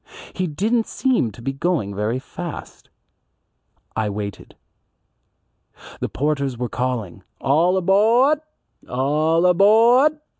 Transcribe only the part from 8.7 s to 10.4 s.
All abawd."